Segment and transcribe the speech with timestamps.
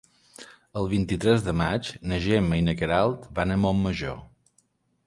[0.79, 4.21] El vint-i-tres de maig na Gemma i na Queralt van a Montmajor.